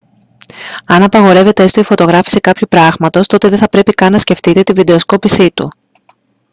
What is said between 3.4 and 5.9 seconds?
δεν θα πρέπει καν να σκεφτείτε τη βιντεοσκόπησή του